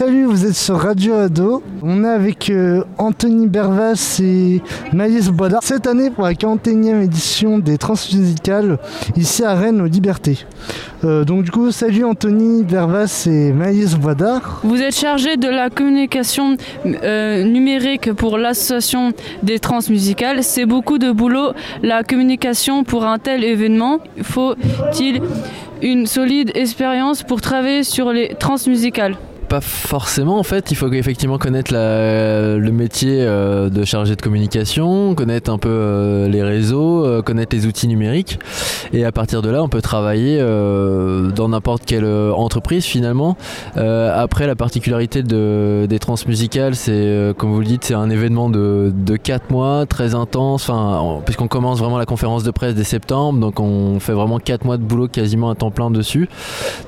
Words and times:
salut, 0.00 0.24
vous 0.24 0.46
êtes 0.46 0.54
sur 0.54 0.78
Radio 0.78 1.12
Ado. 1.12 1.62
On 1.82 2.04
est 2.04 2.08
avec 2.08 2.48
euh, 2.48 2.84
Anthony 2.96 3.46
Bervas 3.46 4.18
et 4.24 4.62
Maïs 4.94 5.28
Boidard. 5.28 5.62
Cette 5.62 5.86
année, 5.86 6.08
pour 6.08 6.24
la 6.24 6.32
41e 6.32 7.02
édition 7.02 7.58
des 7.58 7.76
Transmusicales, 7.76 8.78
ici 9.18 9.44
à 9.44 9.52
Rennes, 9.52 9.82
aux 9.82 9.86
Libertés. 9.86 10.46
Euh, 11.04 11.24
donc 11.26 11.42
du 11.42 11.50
coup, 11.50 11.70
salut 11.70 12.06
Anthony 12.06 12.62
Bervas 12.62 13.26
et 13.30 13.52
Maïs 13.52 13.94
Boidard. 13.96 14.62
Vous 14.64 14.80
êtes 14.80 14.96
chargé 14.96 15.36
de 15.36 15.48
la 15.48 15.68
communication 15.68 16.56
euh, 16.86 17.44
numérique 17.44 18.14
pour 18.14 18.38
l'association 18.38 19.12
des 19.42 19.58
transmusicales. 19.58 20.42
C'est 20.42 20.64
beaucoup 20.64 20.96
de 20.96 21.12
boulot. 21.12 21.52
La 21.82 22.04
communication 22.04 22.84
pour 22.84 23.04
un 23.04 23.18
tel 23.18 23.44
événement, 23.44 23.98
faut-il 24.22 25.20
une 25.82 26.06
solide 26.06 26.52
expérience 26.54 27.22
pour 27.22 27.42
travailler 27.42 27.82
sur 27.82 28.12
les 28.12 28.34
transmusicales 28.38 29.18
pas 29.50 29.60
forcément 29.60 30.38
en 30.38 30.44
fait, 30.44 30.70
il 30.70 30.76
faut 30.76 30.90
effectivement 30.92 31.36
connaître 31.36 31.72
le 31.74 32.70
métier 32.70 33.16
euh, 33.20 33.68
de 33.68 33.84
chargé 33.84 34.14
de 34.14 34.22
communication, 34.22 35.16
connaître 35.16 35.50
un 35.50 35.58
peu 35.58 35.68
euh, 35.68 36.28
les 36.28 36.44
réseaux, 36.44 37.04
euh, 37.04 37.20
connaître 37.20 37.56
les 37.56 37.66
outils 37.66 37.88
numériques 37.88 38.38
et 38.92 39.04
à 39.04 39.10
partir 39.10 39.42
de 39.42 39.50
là 39.50 39.60
on 39.64 39.68
peut 39.68 39.82
travailler 39.82 40.38
dans 40.38 41.48
n'importe 41.48 41.84
quelle 41.84 42.06
entreprise 42.06 42.84
finalement. 42.84 43.36
après 43.74 44.46
la 44.46 44.54
particularité 44.54 45.22
de, 45.24 45.86
des 45.88 45.98
transmusicales 45.98 46.76
c'est 46.76 47.34
comme 47.36 47.50
vous 47.50 47.60
le 47.60 47.66
dites 47.66 47.84
c'est 47.84 47.94
un 47.94 48.10
événement 48.10 48.50
de, 48.50 48.92
de 48.94 49.16
4 49.16 49.50
mois 49.50 49.84
très 49.86 50.14
intense, 50.14 50.70
puisqu'on 51.24 51.48
commence 51.48 51.78
vraiment 51.80 51.98
la 51.98 52.06
conférence 52.06 52.44
de 52.44 52.52
presse 52.52 52.74
dès 52.74 52.84
septembre 52.84 53.40
donc 53.40 53.58
on 53.58 53.98
fait 53.98 54.12
vraiment 54.12 54.38
4 54.38 54.64
mois 54.64 54.76
de 54.76 54.84
boulot 54.84 55.08
quasiment 55.08 55.50
à 55.50 55.56
temps 55.56 55.72
plein 55.72 55.90
dessus. 55.90 56.28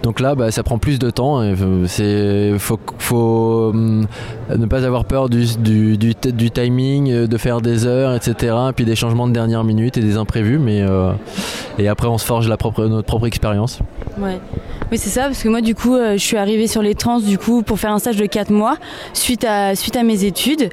Donc 0.05 0.21
là 0.21 0.37
bah, 0.37 0.53
ça 0.53 0.63
prend 0.63 0.79
plus 0.79 1.01
de 1.01 1.11
temps, 1.11 1.43
c'est 1.87 2.52
il 2.55 2.59
faut, 2.99 3.71
hum, 3.73 4.07
ne 4.57 4.67
pas 4.67 4.85
avoir 4.85 5.05
peur 5.05 5.29
du, 5.29 5.47
timing, 6.55 7.11
euh, 7.11 7.27
de 7.27 7.37
faire 7.37 7.61
des 7.61 7.87
heures, 7.87 8.15
etc. 8.15 8.55
Et 8.71 8.73
puis 8.73 8.85
des 8.85 8.97
changements 8.97 9.29
de 9.29 9.33
dernière 9.33 9.65
minute 9.65 9.97
et 9.97 10.01
des 10.01 10.17
imprévus. 10.17 10.59
Mais, 10.59 10.81
euh, 10.83 11.13
et 11.79 11.89
après, 11.89 12.09
on 12.09 12.19
se 12.19 12.25
forge 12.25 12.49
notre 12.49 13.03
propre 13.03 13.27
expérience. 13.27 13.79
Ouais. 14.19 14.39
Oui, 14.91 14.99
c'est 14.99 15.09
ça, 15.09 15.23
parce 15.23 15.43
que 15.43 15.49
moi, 15.49 15.63
du 15.63 15.75
coup, 15.75 15.95
euh, 15.95 16.13
je 16.13 16.23
suis 16.23 16.37
arrivée 16.37 16.67
sur 16.67 16.83
les 16.83 16.95
trans 16.95 17.19
du 17.19 17.39
coup, 17.39 17.63
pour 17.63 17.79
faire 17.79 17.93
un 17.93 17.99
stage 17.99 18.17
de 18.17 18.27
4 18.27 18.51
mois 18.51 18.77
suite 19.15 19.45
à, 19.45 19.75
suite 19.75 19.97
à 19.97 20.03
mes 20.03 20.25
études. 20.25 20.69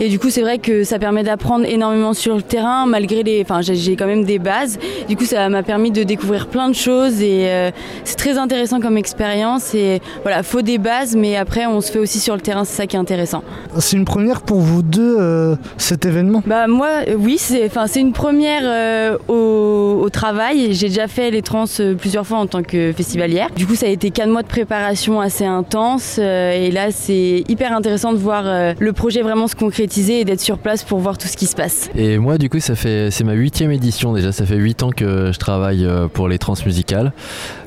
Et 0.00 0.08
du 0.08 0.18
coup, 0.18 0.28
c'est 0.30 0.40
vrai 0.40 0.58
que 0.58 0.82
ça 0.82 0.98
permet 0.98 1.22
d'apprendre 1.22 1.64
énormément 1.64 2.12
sur 2.12 2.34
le 2.34 2.42
terrain, 2.42 2.86
malgré 2.86 3.22
les. 3.22 3.42
Enfin, 3.42 3.60
j'ai 3.60 3.94
quand 3.94 4.06
même 4.06 4.24
des 4.24 4.40
bases. 4.40 4.78
Du 5.08 5.16
coup, 5.16 5.24
ça 5.24 5.48
m'a 5.48 5.62
permis 5.62 5.92
de 5.92 6.02
découvrir 6.02 6.48
plein 6.48 6.68
de 6.68 6.74
choses 6.74 7.22
et 7.22 7.70
c'est 8.04 8.16
très 8.16 8.38
intéressant 8.38 8.80
comme 8.80 8.96
expérience. 8.96 9.74
Et 9.74 10.00
voilà, 10.22 10.42
faut 10.42 10.62
des 10.62 10.78
bases, 10.78 11.14
mais 11.20 11.36
après, 11.36 11.66
on 11.66 11.80
se 11.80 11.92
fait 11.92 11.98
aussi 11.98 12.18
sur 12.18 12.34
le 12.34 12.40
terrain, 12.40 12.64
c'est 12.64 12.76
ça 12.76 12.86
qui 12.86 12.96
est 12.96 12.98
intéressant. 12.98 13.42
C'est 13.78 13.96
une 13.96 14.04
première 14.04 14.42
pour 14.42 14.60
vous 14.60 14.82
deux, 14.82 15.16
euh, 15.18 15.56
cet 15.76 16.06
événement? 16.06 16.42
Bah, 16.46 16.66
moi, 16.66 16.88
oui, 17.16 17.38
c'est 17.38 17.70
une 18.00 18.12
première 18.12 19.18
au, 19.28 20.00
au, 20.02 20.10
travail. 20.10 20.74
J'ai 20.74 20.88
déjà 20.88 21.06
fait 21.06 21.30
les 21.30 21.42
trans 21.42 21.66
plusieurs 21.98 22.26
fois 22.26 22.38
en 22.38 22.46
tant 22.46 22.62
que 22.62 22.92
festivalière. 22.92 23.48
Du 23.56 23.66
coup, 23.66 23.74
ça 23.74 23.86
a 23.86 23.88
été 23.88 24.10
quatre 24.10 24.28
mois 24.28 24.42
de 24.42 24.48
préparation 24.48 25.20
assez 25.20 25.44
intense 25.44 26.18
euh, 26.18 26.52
et 26.52 26.70
là, 26.70 26.90
c'est 26.90 27.44
hyper 27.48 27.72
intéressant 27.72 28.12
de 28.12 28.18
voir 28.18 28.44
euh, 28.46 28.74
le 28.78 28.92
projet 28.92 29.22
vraiment 29.22 29.48
se 29.48 29.54
concrétiser 29.54 30.20
et 30.20 30.24
d'être 30.24 30.40
sur 30.40 30.58
place 30.58 30.84
pour 30.84 30.98
voir 30.98 31.18
tout 31.18 31.28
ce 31.28 31.36
qui 31.36 31.46
se 31.46 31.56
passe. 31.56 31.90
Et 31.94 32.18
moi, 32.18 32.38
du 32.38 32.48
coup, 32.48 32.60
ça 32.60 32.74
fait 32.74 33.10
c'est 33.10 33.24
ma 33.24 33.32
huitième 33.32 33.70
édition 33.70 34.12
déjà. 34.12 34.32
Ça 34.32 34.46
fait 34.46 34.56
huit 34.56 34.82
ans 34.82 34.90
que 34.90 35.30
je 35.32 35.38
travaille 35.38 35.84
euh, 35.84 36.08
pour 36.08 36.28
les 36.28 36.38
transmusicales. 36.38 37.12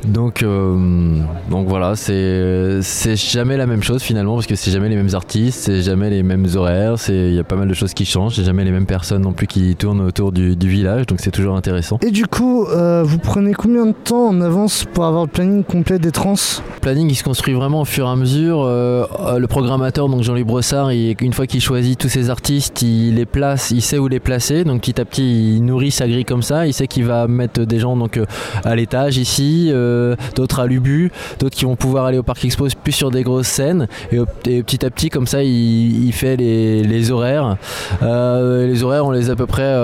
Donc, 0.07 0.43
donc 0.43 1.67
voilà, 1.67 1.95
c'est 1.95 2.79
c'est 2.81 3.15
jamais 3.15 3.42
la 3.57 3.67
même 3.67 3.83
chose 3.83 4.01
finalement 4.01 4.35
parce 4.35 4.47
que 4.47 4.55
c'est 4.55 4.71
jamais 4.71 4.89
les 4.89 4.95
mêmes 4.95 5.13
artistes, 5.13 5.59
c'est 5.59 5.81
jamais 5.81 6.09
les 6.09 6.23
mêmes 6.23 6.47
horaires. 6.55 6.97
C'est 6.97 7.29
il 7.29 7.35
y 7.35 7.39
a 7.39 7.43
pas 7.43 7.55
mal 7.55 7.67
de 7.67 7.73
choses 7.73 7.93
qui 7.93 8.05
changent. 8.05 8.35
C'est 8.35 8.43
jamais 8.43 8.63
les 8.63 8.71
mêmes 8.71 8.85
personnes 8.85 9.21
non 9.21 9.33
plus 9.33 9.47
qui 9.47 9.75
tournent 9.75 10.01
autour 10.01 10.31
du, 10.31 10.55
du 10.55 10.67
village. 10.67 11.05
Donc 11.05 11.19
c'est 11.21 11.31
toujours 11.31 11.55
intéressant. 11.55 11.99
Et 12.01 12.11
du 12.11 12.25
coup, 12.25 12.65
vous 12.65 13.17
prenez 13.19 13.53
combien 13.53 13.85
de 13.85 13.93
temps 13.93 14.27
en 14.27 14.41
avance 14.41 14.85
pour 14.93 15.05
avoir 15.05 15.25
le 15.25 15.29
planning 15.29 15.63
complet 15.63 15.99
des 15.99 16.11
trans? 16.11 16.33
Le 16.33 16.79
planning 16.79 17.09
il 17.09 17.15
se 17.15 17.23
construit 17.23 17.53
vraiment 17.53 17.81
au 17.81 17.85
fur 17.85 18.07
et 18.07 18.09
à 18.09 18.15
mesure. 18.15 18.63
Euh, 18.63 19.05
le 19.37 19.47
programmateur, 19.47 20.09
donc 20.09 20.23
Jean-Louis 20.23 20.43
Brossard, 20.43 20.89
une 20.89 21.33
fois 21.33 21.47
qu'il 21.47 21.61
choisit 21.61 21.97
tous 21.97 22.09
ses 22.09 22.29
artistes, 22.29 22.81
il 22.81 23.15
les 23.15 23.25
place, 23.25 23.71
il 23.71 23.81
sait 23.81 23.97
où 23.97 24.07
les 24.07 24.19
placer. 24.19 24.63
Donc 24.63 24.81
petit 24.81 24.99
à 24.99 25.05
petit, 25.05 25.55
il 25.55 25.65
nourrit 25.65 25.91
sa 25.91 26.07
grille 26.07 26.25
comme 26.25 26.43
ça. 26.43 26.65
Il 26.67 26.73
sait 26.73 26.87
qu'il 26.87 27.05
va 27.05 27.27
mettre 27.27 27.61
des 27.61 27.79
gens 27.79 27.95
donc 27.95 28.17
euh, 28.17 28.25
à 28.63 28.75
l'étage 28.75 29.17
ici, 29.17 29.69
euh, 29.71 30.15
d'autres 30.35 30.59
à 30.59 30.67
l'Ubu, 30.67 31.11
d'autres 31.39 31.55
qui 31.55 31.65
vont 31.65 31.75
pouvoir 31.75 32.05
aller 32.05 32.17
au 32.17 32.23
Parc 32.23 32.43
Expo 32.45 32.67
plus 32.83 32.91
sur 32.91 33.11
des 33.11 33.23
grosses 33.33 33.47
scènes. 33.47 33.87
Et, 34.11 34.19
petit 34.43 34.85
à 34.85 34.89
petit, 34.89 35.09
comme 35.09 35.27
ça, 35.27 35.43
il, 35.43 36.11
fait 36.13 36.35
les, 36.35 37.11
horaires. 37.11 37.57
les 38.01 38.83
horaires, 38.83 39.05
on 39.05 39.11
les 39.11 39.29
a 39.29 39.33
à 39.33 39.35
peu 39.35 39.45
près 39.45 39.75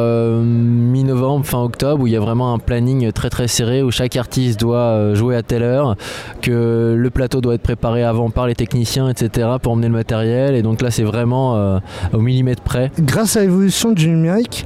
mi-novembre, 0.42 1.46
fin 1.46 1.62
octobre, 1.62 2.04
où 2.04 2.08
il 2.08 2.14
y 2.14 2.16
a 2.16 2.20
vraiment 2.20 2.54
un 2.54 2.60
planning 2.60 3.12
très 3.12 3.30
très 3.30 3.48
serré 3.48 3.82
où 3.82 3.92
chaque 3.92 4.16
artiste 4.16 4.60
doit 4.60 5.14
jouer 5.14 5.36
à 5.36 5.44
telle 5.44 5.64
heure 5.64 5.96
que 6.42 6.96
le 6.98 7.10
plateau 7.10 7.42
doit 7.42 7.56
être 7.56 7.62
préparé 7.62 8.04
avant 8.04 8.30
par 8.30 8.48
les 8.48 8.56
techniciens, 8.56 9.10
etc. 9.10 9.48
pour 9.62 9.74
emmener 9.74 9.88
le 9.88 9.94
matériel. 9.94 10.56
Et 10.56 10.62
donc 10.62 10.82
là, 10.82 10.92
c'est 10.92 11.04
vraiment 11.04 11.56
euh, 11.56 11.80
au 12.14 12.20
millimètre 12.20 12.62
près. 12.62 12.92
Grâce 13.00 13.38
à 13.38 13.42
l'évolution 13.42 13.92
du 13.92 14.10
numérique, 14.10 14.66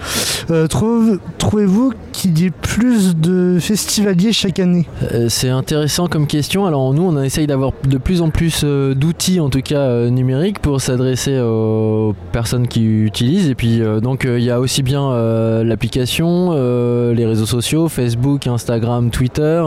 euh, 0.50 0.67
trouvez-vous 0.67 1.94
qu'il 2.11 2.38
y 2.39 2.45
ait 2.45 2.51
plus 2.51 3.15
de 3.15 3.57
festivaliers 3.59 4.33
chaque 4.33 4.59
année? 4.59 4.88
Euh, 5.13 5.27
C'est 5.29 5.50
intéressant 5.50 6.07
comme 6.07 6.27
question. 6.27 6.65
Alors 6.65 6.94
nous, 6.94 7.03
on 7.03 7.21
essaye 7.21 7.47
d'avoir 7.47 7.71
de 7.88 7.97
plus 7.97 8.21
en 8.21 8.29
plus 8.29 8.63
d'outils, 8.95 9.39
en 9.39 9.50
tout 9.50 9.61
cas 9.61 10.09
numériques, 10.09 10.59
pour 10.59 10.81
s'adresser 10.81 11.39
aux 11.39 12.16
personnes 12.31 12.67
qui 12.67 12.84
utilisent. 12.84 13.50
Et 13.50 13.56
puis 13.56 13.81
donc 14.01 14.25
il 14.25 14.44
y 14.44 14.51
a 14.51 14.59
aussi 14.59 14.84
bien 14.84 15.13
l'application, 15.63 16.51
les 17.13 17.25
réseaux 17.25 17.45
sociaux, 17.45 17.88
Facebook, 17.88 18.47
Instagram, 18.47 19.09
Twitter. 19.09 19.63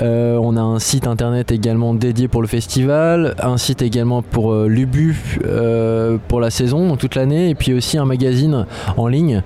on 0.00 0.56
a 0.56 0.62
un 0.62 0.78
site 0.78 1.06
internet 1.06 1.52
également 1.52 1.94
dédié 1.94 2.28
pour 2.28 2.42
le 2.42 2.48
festival, 2.48 3.34
un 3.42 3.58
site 3.58 3.82
également 3.82 4.22
pour 4.22 4.52
euh, 4.52 4.68
l'UBU 4.68 5.40
euh, 5.44 6.18
pour 6.28 6.40
la 6.40 6.50
saison, 6.50 6.96
toute 6.96 7.14
l'année, 7.14 7.50
et 7.50 7.54
puis 7.54 7.72
aussi 7.72 7.98
un 7.98 8.04
magazine 8.04 8.66
en 8.96 9.08
ligne. 9.08 9.42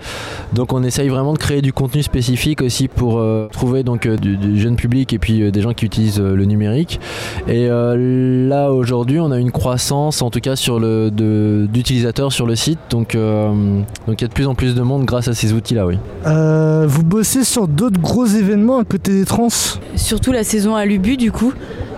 Donc 0.52 0.72
on 0.72 0.82
essaye 0.82 1.08
vraiment 1.08 1.32
de 1.32 1.38
créer 1.38 1.62
du 1.62 1.72
contenu 1.72 2.02
spécifique 2.02 2.62
aussi 2.62 2.88
pour 2.88 3.18
euh, 3.18 3.48
trouver 3.52 3.82
donc 3.82 4.08
du, 4.08 4.58
jeune 4.58 4.76
public 4.76 5.12
et 5.12 5.18
puis 5.18 5.50
des 5.50 5.60
gens 5.60 5.72
qui 5.72 5.84
utilisent 5.84 6.20
le 6.20 6.44
numérique. 6.44 7.00
Et 7.46 7.68
là 7.68 8.70
aujourd'hui 8.78 9.20
on 9.20 9.30
a 9.30 9.38
une 9.38 9.50
croissance 9.50 10.22
en 10.22 10.30
tout 10.30 10.40
cas 10.40 10.56
sur 10.56 10.80
le 10.80 11.10
d'utilisateurs 11.10 12.32
sur 12.32 12.46
le 12.46 12.56
site, 12.56 12.78
donc 12.90 13.14
donc 13.14 14.20
il 14.20 14.20
y 14.20 14.24
a 14.24 14.28
de 14.28 14.32
plus 14.32 14.46
en 14.46 14.54
plus 14.54 14.74
de 14.74 14.82
monde 14.82 15.04
grâce 15.04 15.28
à 15.28 15.34
ces 15.34 15.52
outils 15.52 15.74
là, 15.74 15.86
oui. 15.86 15.98
vous 16.24 17.02
bossez 17.02 17.44
sur 17.44 17.68
d'autres 17.68 18.00
gros 18.00 18.26
événements 18.26 18.78
à 18.78 18.84
côté 18.84 19.12
des 19.12 19.24
trans? 19.24 19.48
Surtout 19.96 20.32
la 20.32 20.44
saison 20.44 20.74
à 20.74 20.84
l'UBU 20.84 21.16
du 21.16 21.32
coup 21.32 21.52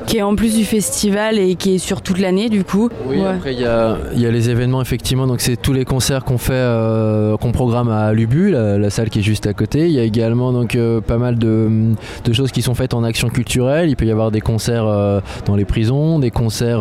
qui 0.06 0.18
est 0.18 0.22
en 0.22 0.34
plus 0.34 0.56
du 0.56 0.64
festival 0.64 1.38
et 1.38 1.54
qui 1.54 1.74
est 1.74 1.78
sur 1.78 2.02
toute 2.02 2.18
l'année 2.18 2.48
du 2.48 2.64
coup. 2.64 2.88
Oui, 3.06 3.22
après 3.24 3.54
il 3.54 3.60
y 3.60 3.64
a, 3.64 3.96
les 4.14 4.50
événements 4.50 4.82
effectivement, 4.82 5.26
donc 5.26 5.40
c'est 5.40 5.56
tous 5.56 5.72
les 5.72 5.84
concerts 5.84 6.24
qu'on 6.24 6.38
fait, 6.38 6.52
euh, 6.54 7.36
qu'on 7.36 7.52
programme 7.52 7.88
à 7.88 8.12
Lubu, 8.12 8.50
la, 8.50 8.90
salle 8.90 9.10
qui 9.10 9.20
est 9.20 9.22
juste 9.22 9.46
à 9.46 9.54
côté. 9.54 9.86
Il 9.86 9.92
y 9.92 10.00
a 10.00 10.02
également 10.02 10.52
donc 10.52 10.74
euh, 10.74 11.00
pas 11.00 11.18
mal 11.18 11.38
de, 11.38 11.94
choses 12.32 12.52
qui 12.52 12.62
sont 12.62 12.74
faites 12.74 12.94
en 12.94 13.04
action 13.04 13.28
culturelle. 13.28 13.88
Il 13.88 13.96
peut 13.96 14.04
y 14.04 14.10
avoir 14.10 14.30
des 14.30 14.40
concerts 14.40 14.86
euh, 14.86 15.20
dans 15.46 15.56
les 15.56 15.64
prisons, 15.64 16.18
des 16.18 16.30
concerts, 16.30 16.80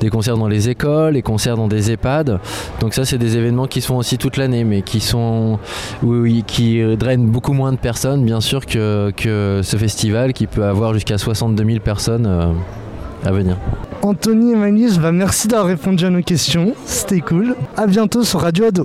des 0.00 0.10
concerts 0.10 0.36
dans 0.36 0.48
les 0.48 0.68
écoles, 0.68 1.14
des 1.14 1.22
concerts 1.22 1.56
dans 1.56 1.68
des 1.68 1.90
EHPAD. 1.90 2.38
Donc 2.80 2.94
ça 2.94 3.04
c'est 3.04 3.18
des 3.18 3.36
événements 3.36 3.66
qui 3.66 3.80
sont 3.80 3.96
aussi 3.96 4.18
toute 4.18 4.36
l'année, 4.36 4.64
mais 4.64 4.82
qui 4.82 5.00
sont 5.00 5.58
oui, 6.02 6.44
qui 6.46 6.80
drainent 6.96 7.26
beaucoup 7.26 7.52
moins 7.52 7.72
de 7.72 7.78
personnes 7.78 8.24
bien 8.24 8.40
sûr 8.40 8.66
que, 8.66 9.12
que 9.16 9.60
ce 9.62 9.76
festival 9.76 10.32
qui 10.32 10.46
peut 10.46 10.64
avoir 10.64 10.94
jusqu'à 10.94 11.18
62 11.18 11.64
000 11.64 11.78
personnes 11.80 12.11
euh, 12.20 12.52
à 13.24 13.32
venir. 13.32 13.56
Anthony 14.02 14.52
et 14.52 14.56
Magnus, 14.56 14.98
bah 14.98 15.12
merci 15.12 15.48
d'avoir 15.48 15.68
répondu 15.68 16.04
à 16.04 16.10
nos 16.10 16.22
questions. 16.22 16.74
C'était 16.86 17.20
cool. 17.20 17.54
À 17.76 17.86
bientôt 17.86 18.24
sur 18.24 18.40
Radio 18.40 18.66
Ado. 18.66 18.84